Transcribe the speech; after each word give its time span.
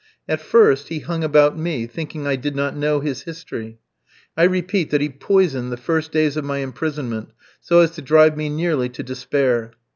At 0.27 0.41
first, 0.41 0.87
he 0.87 0.97
hung 1.01 1.23
about 1.23 1.59
me, 1.59 1.85
thinking 1.85 2.25
I 2.25 2.35
did 2.35 2.55
not 2.55 2.75
know 2.75 3.01
his 3.01 3.21
history. 3.21 3.77
I 4.35 4.45
repeat 4.45 4.89
that 4.89 4.99
he 4.99 5.09
poisoned 5.09 5.71
the 5.71 5.77
first 5.77 6.11
days 6.11 6.35
of 6.35 6.43
my 6.43 6.57
imprisonment 6.57 7.29
so 7.59 7.81
as 7.81 7.91
to 7.91 8.01
drive 8.01 8.35
me 8.35 8.49
nearly 8.49 8.89
to 8.89 9.03
despair. 9.03 9.73